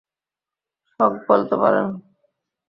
শখ 0.89 1.13
বলতে 1.27 1.55
পারেন। 1.61 1.87